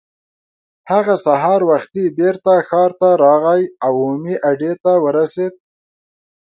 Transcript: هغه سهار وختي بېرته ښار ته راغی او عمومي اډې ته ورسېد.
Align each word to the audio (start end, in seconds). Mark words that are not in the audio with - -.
هغه 0.91 1.15
سهار 1.25 1.59
وختي 1.71 2.03
بېرته 2.17 2.51
ښار 2.67 2.91
ته 2.99 3.09
راغی 3.23 3.63
او 3.85 3.91
عمومي 4.01 4.35
اډې 4.49 4.73
ته 4.83 4.91
ورسېد. 5.03 5.53